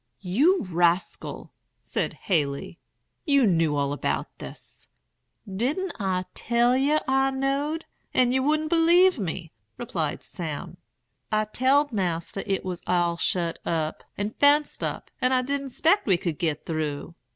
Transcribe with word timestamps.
"'You 0.21 0.63
rascal!' 0.63 1.53
said 1.79 2.13
Haley; 2.13 2.79
'you 3.23 3.45
knew 3.45 3.75
all 3.75 3.93
about 3.93 4.35
this.' 4.39 4.87
"'Didn't 5.45 5.91
I 5.99 6.23
tell 6.33 6.75
yer 6.75 7.01
I 7.07 7.29
knowed, 7.29 7.85
and 8.11 8.33
yer 8.33 8.41
wouldn't 8.41 8.69
believe 8.71 9.19
me?' 9.19 9.51
replied 9.77 10.23
Sam. 10.23 10.77
'I 11.31 11.45
telled 11.53 11.91
Mas'r 11.93 12.41
't 12.43 12.61
was 12.65 12.81
all 12.87 13.15
shet 13.15 13.59
up, 13.63 14.03
and 14.17 14.35
fenced 14.37 14.83
up, 14.83 15.11
and 15.21 15.35
I 15.35 15.43
didn't 15.43 15.69
'spect 15.69 16.07
we 16.07 16.17
could 16.17 16.39
git 16.39 16.65
through. 16.65 17.13